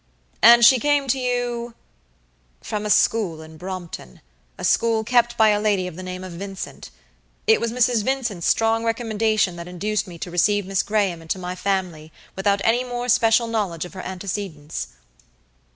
[0.41, 1.75] "And she came to you"
[2.59, 4.19] "From a school at Brompton,
[4.57, 6.89] a school kept by a lady of the name of Vincent.
[7.45, 8.03] It was Mrs.
[8.03, 12.83] Vincent's strong recommendation that induced me to receive Miss Graham into my family without any
[12.83, 14.87] more special knowledge of her antecedents."